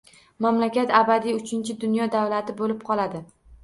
Mamlakat 0.45 0.95
abadiy 1.01 1.37
uchinchi 1.43 1.79
dunyo 1.87 2.11
davlati 2.19 2.61
bo'lib 2.61 2.85
qoladi 2.93 3.29